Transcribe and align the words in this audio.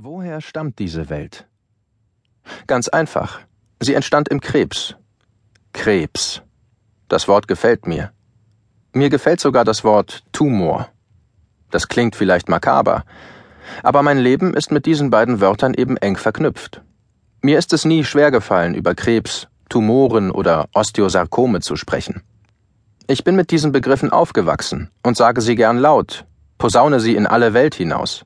Woher 0.00 0.40
stammt 0.40 0.78
diese 0.78 1.10
Welt? 1.10 1.48
Ganz 2.68 2.86
einfach. 2.86 3.40
Sie 3.80 3.94
entstand 3.94 4.28
im 4.28 4.40
Krebs. 4.40 4.94
Krebs. 5.72 6.40
Das 7.08 7.26
Wort 7.26 7.48
gefällt 7.48 7.88
mir. 7.88 8.12
Mir 8.92 9.10
gefällt 9.10 9.40
sogar 9.40 9.64
das 9.64 9.82
Wort 9.82 10.22
Tumor. 10.30 10.88
Das 11.72 11.88
klingt 11.88 12.14
vielleicht 12.14 12.48
makaber, 12.48 13.02
aber 13.82 14.04
mein 14.04 14.18
Leben 14.18 14.54
ist 14.54 14.70
mit 14.70 14.86
diesen 14.86 15.10
beiden 15.10 15.40
Wörtern 15.40 15.74
eben 15.74 15.96
eng 15.96 16.16
verknüpft. 16.16 16.80
Mir 17.42 17.58
ist 17.58 17.72
es 17.72 17.84
nie 17.84 18.04
schwer 18.04 18.30
gefallen, 18.30 18.76
über 18.76 18.94
Krebs, 18.94 19.48
Tumoren 19.68 20.30
oder 20.30 20.68
Osteosarkome 20.74 21.58
zu 21.58 21.74
sprechen. 21.74 22.22
Ich 23.08 23.24
bin 23.24 23.34
mit 23.34 23.50
diesen 23.50 23.72
Begriffen 23.72 24.12
aufgewachsen 24.12 24.92
und 25.02 25.16
sage 25.16 25.40
sie 25.40 25.56
gern 25.56 25.76
laut, 25.76 26.24
posaune 26.56 27.00
sie 27.00 27.16
in 27.16 27.26
alle 27.26 27.52
Welt 27.52 27.74
hinaus. 27.74 28.24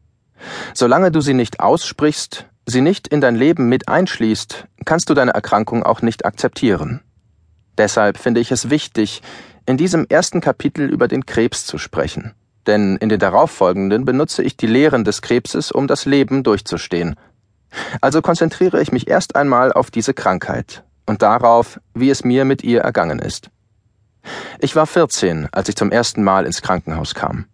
Solange 0.75 1.11
du 1.11 1.21
sie 1.21 1.35
nicht 1.35 1.61
aussprichst, 1.61 2.47
sie 2.67 2.81
nicht 2.81 3.09
in 3.09 3.21
dein 3.21 3.37
Leben 3.37 3.69
mit 3.69 3.89
einschließt, 3.89 4.67
kannst 4.85 5.11
du 5.11 5.15
deine 5.15 5.33
Erkrankung 5.33 5.83
auch 5.83 6.03
nicht 6.03 6.25
akzeptieren. 6.25 7.01
Deshalb 7.79 8.19
finde 8.19 8.41
ich 8.41 8.53
es 8.53 8.71
wichtig, 8.71 9.23
in 9.67 9.77
diesem 9.77 10.07
ersten 10.09 10.41
Kapitel 10.41 10.89
über 10.89 11.09
den 11.09 11.25
Krebs 11.27 11.67
zu 11.67 11.79
sprechen, 11.79 12.35
denn 12.67 12.97
in 12.97 13.09
den 13.09 13.21
darauffolgenden 13.21 14.05
benutze 14.05 14.43
ich 14.43 14.57
die 14.57 14.67
Lehren 14.67 15.05
des 15.05 15.23
Krebses, 15.23 15.73
um 15.73 15.87
das 15.87 16.05
Leben 16.05 16.43
durchzustehen. 16.43 17.17
Also 18.01 18.21
konzentriere 18.21 18.83
ich 18.83 18.93
mich 18.93 19.09
erst 19.09 19.37
einmal 19.37 19.73
auf 19.73 19.91
diese 19.91 20.15
Krankheit 20.15 20.85
und 21.07 21.23
darauf, 21.23 21.81
wie 21.95 22.11
es 22.11 22.25
mir 22.25 22.45
mit 22.45 22.63
ihr 22.63 22.81
ergangen 22.81 23.19
ist. 23.19 23.51
Ich 24.61 24.77
war 24.77 24.87
14, 24.87 25.49
als 25.51 25.69
ich 25.69 25.77
zum 25.77 25.91
ersten 25.91 26.23
Mal 26.23 26.47
ins 26.47 26.63
Krankenhaus 26.63 27.15
kam. 27.15 27.47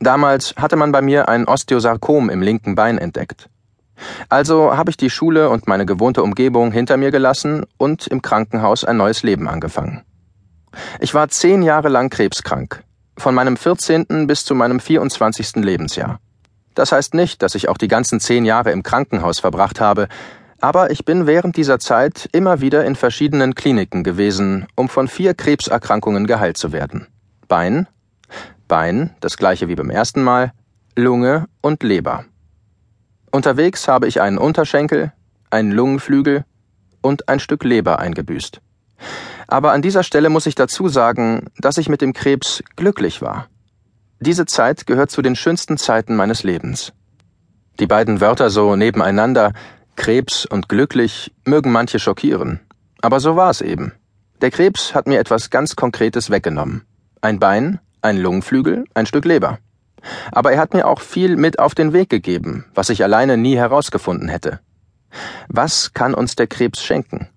Damals 0.00 0.54
hatte 0.56 0.76
man 0.76 0.92
bei 0.92 1.02
mir 1.02 1.28
ein 1.28 1.46
Osteosarkom 1.46 2.30
im 2.30 2.42
linken 2.42 2.74
Bein 2.74 2.98
entdeckt. 2.98 3.48
Also 4.28 4.76
habe 4.76 4.90
ich 4.90 4.96
die 4.96 5.10
Schule 5.10 5.50
und 5.50 5.66
meine 5.66 5.86
gewohnte 5.86 6.22
Umgebung 6.22 6.70
hinter 6.70 6.96
mir 6.96 7.10
gelassen 7.10 7.64
und 7.78 8.06
im 8.06 8.22
Krankenhaus 8.22 8.84
ein 8.84 8.96
neues 8.96 9.22
Leben 9.22 9.48
angefangen. 9.48 10.02
Ich 11.00 11.14
war 11.14 11.28
zehn 11.28 11.62
Jahre 11.62 11.88
lang 11.88 12.10
krebskrank, 12.10 12.84
von 13.16 13.34
meinem 13.34 13.56
14. 13.56 14.26
bis 14.26 14.44
zu 14.44 14.54
meinem 14.54 14.78
24. 14.78 15.56
Lebensjahr. 15.56 16.20
Das 16.74 16.92
heißt 16.92 17.14
nicht, 17.14 17.42
dass 17.42 17.56
ich 17.56 17.68
auch 17.68 17.78
die 17.78 17.88
ganzen 17.88 18.20
zehn 18.20 18.44
Jahre 18.44 18.70
im 18.70 18.84
Krankenhaus 18.84 19.40
verbracht 19.40 19.80
habe, 19.80 20.06
aber 20.60 20.90
ich 20.90 21.04
bin 21.04 21.26
während 21.26 21.56
dieser 21.56 21.78
Zeit 21.78 22.28
immer 22.32 22.60
wieder 22.60 22.84
in 22.84 22.96
verschiedenen 22.96 23.54
Kliniken 23.54 24.04
gewesen, 24.04 24.66
um 24.74 24.88
von 24.88 25.08
vier 25.08 25.34
Krebserkrankungen 25.34 26.26
geheilt 26.26 26.56
zu 26.56 26.72
werden. 26.72 27.06
Bein, 27.48 27.86
Bein, 28.68 29.14
das 29.20 29.36
gleiche 29.36 29.68
wie 29.68 29.74
beim 29.74 29.90
ersten 29.90 30.22
Mal, 30.22 30.52
Lunge 30.94 31.46
und 31.60 31.82
Leber. 31.82 32.24
Unterwegs 33.32 33.88
habe 33.88 34.06
ich 34.06 34.20
einen 34.20 34.38
Unterschenkel, 34.38 35.12
einen 35.50 35.72
Lungenflügel 35.72 36.44
und 37.00 37.28
ein 37.28 37.40
Stück 37.40 37.64
Leber 37.64 37.98
eingebüßt. 37.98 38.60
Aber 39.46 39.72
an 39.72 39.82
dieser 39.82 40.02
Stelle 40.02 40.28
muss 40.28 40.46
ich 40.46 40.54
dazu 40.54 40.88
sagen, 40.88 41.46
dass 41.58 41.78
ich 41.78 41.88
mit 41.88 42.02
dem 42.02 42.12
Krebs 42.12 42.62
glücklich 42.76 43.22
war. 43.22 43.48
Diese 44.20 44.46
Zeit 44.46 44.86
gehört 44.86 45.10
zu 45.10 45.22
den 45.22 45.36
schönsten 45.36 45.78
Zeiten 45.78 46.16
meines 46.16 46.42
Lebens. 46.42 46.92
Die 47.80 47.86
beiden 47.86 48.20
Wörter 48.20 48.50
so 48.50 48.76
nebeneinander, 48.76 49.52
Krebs 49.96 50.44
und 50.44 50.68
glücklich, 50.68 51.32
mögen 51.44 51.72
manche 51.72 51.98
schockieren. 51.98 52.60
Aber 53.00 53.20
so 53.20 53.36
war 53.36 53.50
es 53.50 53.60
eben. 53.60 53.92
Der 54.40 54.50
Krebs 54.50 54.94
hat 54.94 55.06
mir 55.06 55.20
etwas 55.20 55.50
ganz 55.50 55.76
Konkretes 55.76 56.30
weggenommen. 56.30 56.82
Ein 57.20 57.38
Bein, 57.38 57.80
ein 58.02 58.18
Lungenflügel, 58.18 58.84
ein 58.94 59.06
Stück 59.06 59.24
Leber. 59.24 59.58
Aber 60.32 60.52
er 60.52 60.60
hat 60.60 60.74
mir 60.74 60.86
auch 60.86 61.00
viel 61.00 61.36
mit 61.36 61.58
auf 61.58 61.74
den 61.74 61.92
Weg 61.92 62.08
gegeben, 62.08 62.64
was 62.74 62.88
ich 62.88 63.02
alleine 63.02 63.36
nie 63.36 63.56
herausgefunden 63.56 64.28
hätte. 64.28 64.60
Was 65.48 65.92
kann 65.92 66.14
uns 66.14 66.36
der 66.36 66.46
Krebs 66.46 66.82
schenken? 66.82 67.28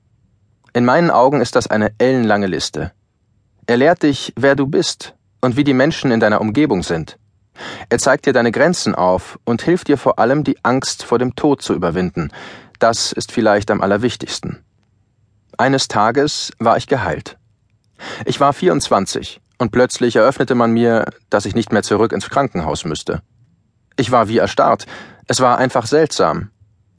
In 0.74 0.86
meinen 0.86 1.12
Augen 1.12 1.42
ist 1.42 1.56
das 1.56 1.68
eine 1.68 1.92
ellenlange 1.98 2.48
Liste. 2.48 2.92
Er 3.66 3.78
lehrt 3.78 4.04
dich, 4.04 4.34
wer 4.36 4.56
du 4.56 4.68
bist 4.68 5.16
und 5.42 5.58
wie 5.58 5.64
die 5.64 5.74
Menschen 5.74 6.12
in 6.12 6.20
deiner 6.20 6.42
Umgebung 6.42 6.84
sind. 6.84 7.18
Er 7.90 8.00
zeigt 8.00 8.26
dir 8.26 8.34
deine 8.34 8.52
Grenzen 8.52 8.96
auf 8.96 9.38
und 9.44 9.62
hilft 9.62 9.88
dir 9.88 9.98
vor 9.98 10.20
allem, 10.20 10.44
die 10.44 10.58
Angst 10.64 11.04
vor 11.04 11.20
dem 11.20 11.36
Tod 11.36 11.62
zu 11.62 11.74
überwinden. 11.74 12.32
Das 12.80 13.12
ist 13.12 13.32
vielleicht 13.32 13.70
am 13.70 13.82
allerwichtigsten. 13.82 14.64
Eines 15.58 15.88
Tages 15.88 16.52
war 16.60 16.78
ich 16.78 16.88
geheilt. 16.88 17.38
Ich 18.26 18.40
war 18.40 18.54
24 18.54 19.42
und 19.62 19.70
plötzlich 19.70 20.16
eröffnete 20.16 20.56
man 20.56 20.72
mir, 20.72 21.06
dass 21.30 21.46
ich 21.46 21.54
nicht 21.54 21.72
mehr 21.72 21.84
zurück 21.84 22.14
ins 22.14 22.32
Krankenhaus 22.32 22.84
müsste. 22.84 23.22
Ich 23.96 24.12
war 24.12 24.28
wie 24.28 24.40
erstarrt, 24.40 24.88
es 25.28 25.40
war 25.40 25.60
einfach 25.60 25.86
seltsam. 25.86 26.50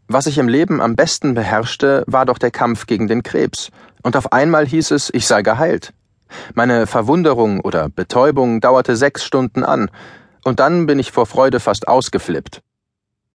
Was 0.07 0.29
ich 0.29 0.39
im 0.39 0.47
Leben 0.47 0.81
am 0.81 0.95
besten 0.95 1.35
beherrschte, 1.35 2.05
war 2.07 2.25
doch 2.25 2.39
der 2.39 2.53
Kampf 2.53 2.87
gegen 2.87 3.09
den 3.09 3.25
Krebs, 3.25 3.71
und 4.05 4.17
auf 4.17 4.33
einmal 4.33 4.65
hieß 4.65 4.93
es, 4.93 5.11
ich 5.13 5.27
sei 5.27 5.43
geheilt. 5.43 5.93
Meine 6.55 6.87
Verwunderung 6.87 7.59
oder 7.59 7.89
Betäubung 7.89 8.61
dauerte 8.61 8.95
sechs 8.95 9.25
Stunden 9.25 9.65
an, 9.65 9.91
und 10.45 10.61
dann 10.61 10.87
bin 10.87 11.01
ich 11.01 11.11
vor 11.11 11.27
Freude 11.27 11.59
fast 11.59 11.89
ausgeflippt. 11.89 12.61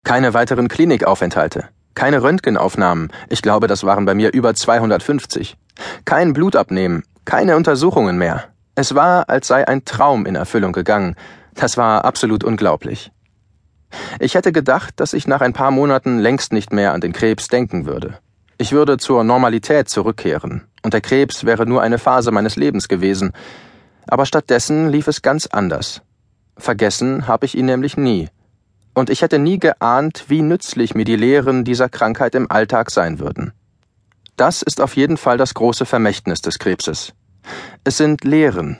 Keine 0.03 0.35
weiteren 0.35 0.67
Klinikaufenthalte, 0.67 1.69
keine 1.95 2.21
Röntgenaufnahmen, 2.21 3.11
ich 3.29 3.41
glaube, 3.41 3.65
das 3.65 3.83
waren 3.85 4.05
bei 4.05 4.13
mir 4.13 4.33
über 4.33 4.53
250, 4.53 5.57
kein 6.05 6.33
Blutabnehmen, 6.33 7.05
keine 7.25 7.55
Untersuchungen 7.55 8.19
mehr. 8.19 8.54
Es 8.75 8.93
war, 8.93 9.29
als 9.29 9.47
sei 9.47 9.67
ein 9.67 9.85
Traum 9.85 10.25
in 10.25 10.35
Erfüllung 10.35 10.73
gegangen. 10.73 11.15
Das 11.53 11.77
war 11.77 12.03
absolut 12.03 12.43
unglaublich. 12.43 13.11
Ich 14.19 14.35
hätte 14.35 14.51
gedacht, 14.51 14.93
dass 14.97 15.13
ich 15.13 15.27
nach 15.27 15.41
ein 15.41 15.53
paar 15.53 15.71
Monaten 15.71 16.19
längst 16.19 16.51
nicht 16.51 16.73
mehr 16.73 16.93
an 16.93 17.01
den 17.01 17.13
Krebs 17.13 17.47
denken 17.47 17.85
würde. 17.85 18.19
Ich 18.57 18.73
würde 18.73 18.97
zur 18.97 19.23
Normalität 19.23 19.89
zurückkehren, 19.89 20.63
und 20.83 20.93
der 20.93 21.01
Krebs 21.01 21.45
wäre 21.45 21.65
nur 21.65 21.81
eine 21.81 21.97
Phase 21.97 22.31
meines 22.31 22.55
Lebens 22.55 22.87
gewesen. 22.87 23.31
Aber 24.07 24.25
stattdessen 24.25 24.89
lief 24.89 25.07
es 25.07 25.21
ganz 25.21 25.47
anders. 25.47 26.01
Vergessen 26.57 27.27
habe 27.27 27.45
ich 27.45 27.57
ihn 27.57 27.65
nämlich 27.65 27.97
nie. 27.97 28.29
Und 28.93 29.09
ich 29.09 29.21
hätte 29.21 29.39
nie 29.39 29.59
geahnt, 29.59 30.25
wie 30.27 30.41
nützlich 30.41 30.95
mir 30.95 31.03
die 31.03 31.17
Lehren 31.17 31.65
dieser 31.65 31.89
Krankheit 31.89 32.33
im 32.35 32.49
Alltag 32.49 32.91
sein 32.91 33.19
würden. 33.19 33.51
Das 34.37 34.61
ist 34.61 34.79
auf 34.79 34.95
jeden 34.95 35.17
Fall 35.17 35.37
das 35.37 35.53
große 35.53 35.85
Vermächtnis 35.85 36.41
des 36.41 36.59
Krebses. 36.59 37.13
Es 37.83 37.97
sind 37.97 38.23
Lehren, 38.23 38.77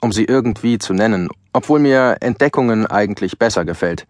um 0.00 0.12
sie 0.12 0.24
irgendwie 0.24 0.78
zu 0.78 0.92
nennen, 0.92 1.28
obwohl 1.52 1.78
mir 1.78 2.18
Entdeckungen 2.20 2.86
eigentlich 2.86 3.38
besser 3.38 3.64
gefällt. 3.64 4.06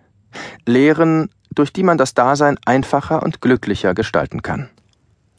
Lehren, 0.66 1.30
durch 1.50 1.72
die 1.72 1.82
man 1.82 1.98
das 1.98 2.14
Dasein 2.14 2.58
einfacher 2.64 3.22
und 3.22 3.40
glücklicher 3.40 3.94
gestalten 3.94 4.42
kann. 4.42 4.70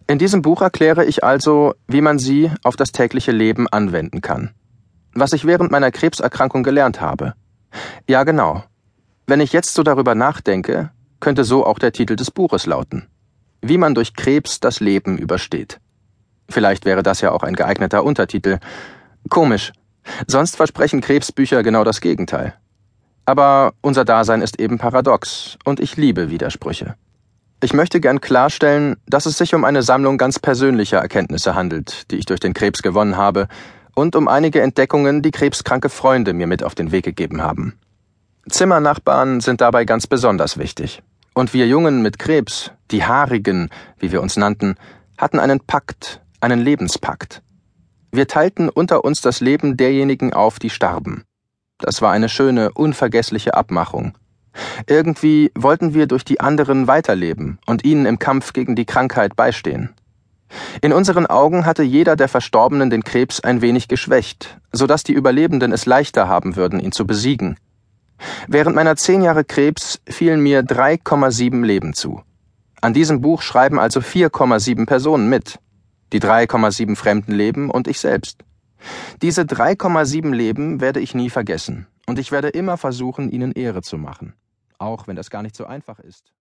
In 0.08 0.20
diesem 0.20 0.42
Buch 0.42 0.62
erkläre 0.62 1.06
ich 1.06 1.24
also, 1.24 1.74
wie 1.88 2.02
man 2.02 2.20
sie 2.20 2.52
auf 2.64 2.76
das 2.76 2.92
tägliche 2.92 3.32
Leben 3.32 3.68
anwenden 3.68 4.22
kann. 4.22 4.52
Was 5.14 5.34
ich 5.34 5.46
während 5.46 5.72
meiner 5.72 5.92
Krebserkrankung 5.92 6.64
gelernt 6.64 7.00
habe. 7.00 7.34
Ja, 8.08 8.24
genau. 8.24 8.64
Wenn 9.26 9.40
ich 9.40 9.54
jetzt 9.54 9.74
so 9.74 9.84
darüber 9.84 10.16
nachdenke, 10.16 10.92
könnte 11.20 11.46
so 11.46 11.66
auch 11.66 11.80
der 11.80 11.94
Titel 11.94 12.16
des 12.16 12.32
Buches 12.32 12.66
lauten. 12.66 13.08
Wie 13.62 13.78
man 13.78 13.96
durch 13.96 14.14
Krebs 14.14 14.60
das 14.60 14.82
Leben 14.82 15.18
übersteht. 15.18 15.80
Vielleicht 16.50 16.86
wäre 16.86 17.04
das 17.04 17.22
ja 17.22 17.32
auch 17.32 17.44
ein 17.44 17.56
geeigneter 17.56 18.04
Untertitel. 18.04 18.60
Komisch. 19.30 19.72
Sonst 20.28 20.56
versprechen 20.56 21.02
Krebsbücher 21.02 21.64
genau 21.64 21.84
das 21.84 22.02
Gegenteil. 22.02 22.54
Aber 23.26 23.74
unser 23.82 24.04
Dasein 24.04 24.42
ist 24.42 24.60
eben 24.60 24.78
paradox, 24.78 25.58
und 25.64 25.80
ich 25.80 25.96
liebe 25.96 26.30
Widersprüche. 26.30 26.96
Ich 27.64 27.74
möchte 27.74 28.02
gern 28.02 28.20
klarstellen, 28.20 28.98
dass 29.08 29.26
es 29.26 29.38
sich 29.38 29.56
um 29.56 29.64
eine 29.64 29.84
Sammlung 29.84 30.18
ganz 30.18 30.38
persönlicher 30.38 30.98
Erkenntnisse 30.98 31.56
handelt, 31.56 32.12
die 32.12 32.18
ich 32.18 32.26
durch 32.26 32.42
den 32.42 32.54
Krebs 32.54 32.82
gewonnen 32.82 33.16
habe, 33.16 33.48
und 33.96 34.16
um 34.16 34.28
einige 34.28 34.62
Entdeckungen, 34.62 35.22
die 35.22 35.32
krebskranke 35.32 35.88
Freunde 35.88 36.34
mir 36.34 36.48
mit 36.48 36.64
auf 36.64 36.76
den 36.76 36.92
Weg 36.92 37.06
gegeben 37.06 37.42
haben. 37.42 37.80
Zimmernachbarn 38.50 39.40
sind 39.40 39.62
dabei 39.62 39.86
ganz 39.86 40.08
besonders 40.08 40.58
wichtig. 40.58 41.02
Und 41.34 41.54
wir 41.54 41.68
Jungen 41.68 42.02
mit 42.02 42.20
Krebs, 42.20 42.72
die 42.92 43.06
Haarigen, 43.06 43.70
wie 43.98 44.12
wir 44.12 44.22
uns 44.22 44.36
nannten, 44.36 44.76
hatten 45.18 45.40
einen 45.40 45.62
Pakt, 45.62 46.22
einen 46.44 46.60
Lebenspakt. 46.60 47.42
Wir 48.12 48.28
teilten 48.28 48.70
unter 48.70 49.04
uns 49.04 49.22
das 49.22 49.40
Leben 49.40 49.78
derjenigen 49.78 50.34
auf, 50.34 50.60
die 50.60 50.70
starben. 50.70 51.24
Das 51.80 52.02
war 52.02 52.12
eine 52.12 52.30
schöne, 52.30 52.72
unvergessliche 52.74 53.56
Abmachung. 53.56 54.18
Irgendwie 54.86 55.52
wollten 55.56 55.96
wir 55.96 56.06
durch 56.06 56.24
die 56.24 56.40
anderen 56.40 56.88
weiterleben 56.88 57.58
und 57.66 57.84
ihnen 57.84 58.06
im 58.06 58.20
Kampf 58.20 58.54
gegen 58.54 58.76
die 58.76 58.86
Krankheit 58.86 59.36
beistehen. 59.36 59.96
In 60.82 60.94
unseren 60.94 61.26
Augen 61.26 61.66
hatte 61.66 61.82
jeder 61.82 62.16
der 62.16 62.28
Verstorbenen 62.28 62.92
den 62.92 63.04
Krebs 63.04 63.40
ein 63.40 63.62
wenig 63.62 63.88
geschwächt, 63.88 64.60
so 64.72 64.86
dass 64.86 65.04
die 65.04 65.14
Überlebenden 65.14 65.72
es 65.72 65.88
leichter 65.88 66.28
haben 66.28 66.56
würden, 66.56 66.80
ihn 66.80 66.92
zu 66.92 67.08
besiegen. 67.08 67.58
Während 68.48 68.76
meiner 68.76 68.96
zehn 68.96 69.24
Jahre 69.24 69.44
Krebs 69.44 70.00
fielen 70.08 70.42
mir 70.42 70.62
3,7 70.62 71.66
Leben 71.66 71.94
zu. 71.94 72.22
An 72.82 72.94
diesem 72.94 73.22
Buch 73.22 73.42
schreiben 73.42 73.80
also 73.80 74.02
4,7 74.02 74.86
Personen 74.86 75.30
mit 75.30 75.58
die 76.14 76.22
3,7 76.22 76.96
Fremden 76.96 77.34
leben 77.34 77.70
und 77.70 77.88
ich 77.88 78.00
selbst. 78.00 78.46
Diese 79.22 79.42
3,7 79.42 80.34
Leben 80.34 80.80
werde 80.80 81.00
ich 81.00 81.16
nie 81.16 81.30
vergessen, 81.30 81.88
und 82.06 82.20
ich 82.20 82.32
werde 82.32 82.50
immer 82.50 82.78
versuchen, 82.78 83.30
ihnen 83.30 83.52
Ehre 83.52 83.82
zu 83.82 83.98
machen, 83.98 84.34
auch 84.78 85.08
wenn 85.08 85.16
das 85.16 85.30
gar 85.30 85.42
nicht 85.42 85.56
so 85.56 85.66
einfach 85.66 86.00
ist. 86.00 86.24